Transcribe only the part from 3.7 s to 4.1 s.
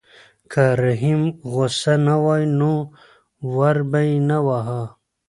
به